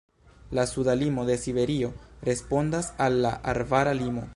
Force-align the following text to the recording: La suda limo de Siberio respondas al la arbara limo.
La 0.49 0.65
suda 0.65 0.95
limo 0.95 1.25
de 1.27 1.37
Siberio 1.37 1.93
respondas 2.23 2.93
al 3.07 3.21
la 3.27 3.33
arbara 3.55 3.93
limo. 4.05 4.29